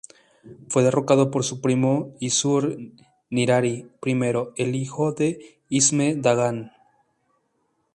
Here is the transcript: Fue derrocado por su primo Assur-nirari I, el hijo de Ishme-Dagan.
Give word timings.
Fue 0.67 0.81
derrocado 0.81 1.29
por 1.29 1.43
su 1.43 1.61
primo 1.61 2.15
Assur-nirari 2.19 3.85
I, 4.03 4.21
el 4.57 4.73
hijo 4.73 5.11
de 5.11 5.59
Ishme-Dagan. 5.69 6.71